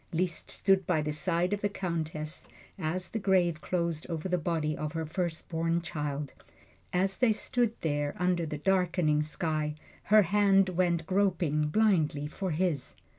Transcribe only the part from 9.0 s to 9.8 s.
sky,